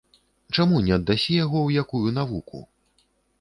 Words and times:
Чаму 0.55 0.79
не 0.87 0.93
аддасі 0.95 1.35
яго 1.39 1.57
ў 1.67 1.85
якую 1.85 2.15
навуку? 2.17 2.65